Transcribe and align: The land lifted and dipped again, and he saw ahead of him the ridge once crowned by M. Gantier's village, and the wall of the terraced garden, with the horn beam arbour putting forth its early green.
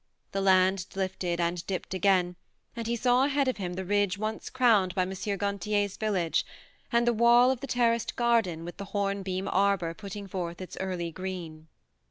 The 0.31 0.41
land 0.41 0.87
lifted 0.95 1.39
and 1.39 1.63
dipped 1.67 1.93
again, 1.93 2.35
and 2.75 2.87
he 2.87 2.95
saw 2.95 3.25
ahead 3.25 3.47
of 3.47 3.57
him 3.57 3.73
the 3.73 3.85
ridge 3.85 4.17
once 4.17 4.49
crowned 4.49 4.95
by 4.95 5.03
M. 5.03 5.11
Gantier's 5.11 5.95
village, 5.95 6.43
and 6.91 7.05
the 7.05 7.13
wall 7.13 7.51
of 7.51 7.59
the 7.59 7.67
terraced 7.67 8.15
garden, 8.15 8.65
with 8.65 8.77
the 8.77 8.85
horn 8.97 9.21
beam 9.21 9.47
arbour 9.47 9.93
putting 9.93 10.27
forth 10.27 10.59
its 10.59 10.75
early 10.79 11.11
green. 11.11 11.67